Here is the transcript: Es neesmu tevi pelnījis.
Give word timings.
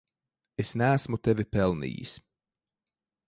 Es 0.63 0.71
neesmu 0.81 1.19
tevi 1.27 1.45
pelnījis. 1.57 2.15